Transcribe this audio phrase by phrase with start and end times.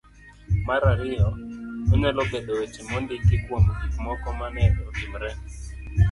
[0.67, 1.27] ma ariyo
[1.93, 5.31] .Onyalo bedo weche mondiki kuom gik moko ma ne otimore.